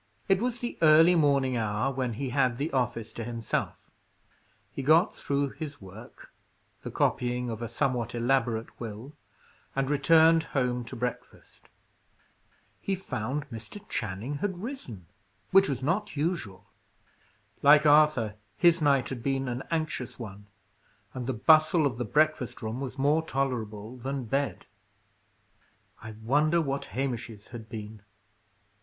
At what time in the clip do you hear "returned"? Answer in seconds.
9.91-10.41